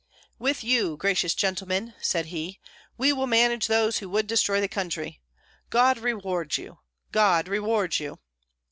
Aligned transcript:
"With 0.39 0.63
you, 0.63 0.97
gracious 0.97 1.35
gentlemen!" 1.35 1.93
said 2.01 2.25
he, 2.33 2.59
"we 2.97 3.13
will 3.13 3.27
manage 3.27 3.67
those 3.67 3.99
who 3.99 4.09
would 4.09 4.25
destroy 4.25 4.59
the 4.59 4.67
country. 4.67 5.21
God 5.69 5.99
reward 5.99 6.57
you! 6.57 6.79
God 7.11 7.47
reward 7.47 7.99
you!" 7.99 8.17